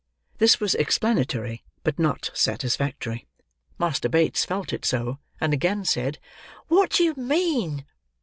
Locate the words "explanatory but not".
0.73-2.31